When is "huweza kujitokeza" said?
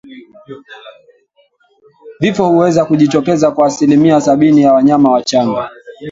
2.49-3.51